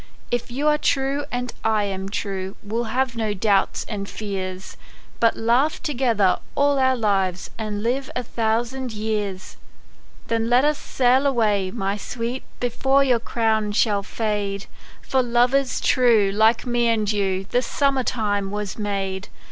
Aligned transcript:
If 0.31 0.49
you 0.49 0.67
are 0.67 0.79
true 0.79 1.25
and 1.31 1.53
I 1.63 1.83
am 1.83 2.09
true, 2.09 2.55
We'll 2.63 2.85
have 2.85 3.15
no 3.15 3.35
doubts 3.35 3.85
and 3.87 4.09
fears; 4.09 4.75
But 5.19 5.37
laugh 5.37 5.79
together 5.83 6.39
all 6.55 6.79
our 6.79 6.95
lives, 6.95 7.51
And 7.55 7.83
live 7.83 8.09
a 8.15 8.23
thousand 8.23 8.93
years. 8.93 9.57
ANYHOW 9.61 9.77
STORIES. 9.77 10.21
[STORY 10.25 10.25
ix. 10.25 10.29
Then 10.43 10.49
let 10.49 10.65
us 10.65 10.77
sail 10.79 11.27
away, 11.27 11.69
my 11.69 11.97
sweet, 11.97 12.41
Before 12.59 13.03
your 13.03 13.19
crown 13.19 13.73
shall 13.73 14.01
fade; 14.01 14.65
For 15.03 15.21
lovers 15.21 15.79
true, 15.79 16.31
like 16.33 16.65
me 16.65 16.87
and 16.87 17.11
you, 17.13 17.43
The 17.51 17.61
summer 17.61 18.01
time 18.03 18.49
was 18.49 18.79
made. 18.79 19.27